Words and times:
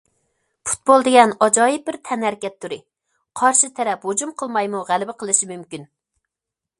پۇتبول 0.67 1.03
دېگەن 1.07 1.33
ئاجايىپ 1.45 1.83
بىر 1.89 1.97
تەنھەرىكەت 2.09 2.55
تۈرى، 2.65 2.79
قارشى 3.41 3.69
تەرەپ 3.81 4.07
ھۇجۇم 4.09 4.33
قىلمايمۇ 4.43 4.81
غەلىبە 4.89 5.17
قىلىشى 5.21 5.51
مۇمكىن. 5.53 5.89